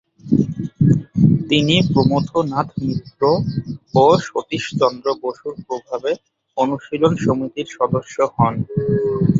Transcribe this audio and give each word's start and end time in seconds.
তিনি 1.49 1.75
প্রমথনাথ 1.91 2.67
মিত্র 2.81 3.21
ও 3.95 4.05
সতীশচন্দ্র 4.27 5.07
বসুর 5.23 5.53
প্রভাবে 5.67 6.11
অনুশীলন 6.57 7.13
সমিতির 7.25 7.67
সদস্য 7.77 8.15
হন। 8.35 8.53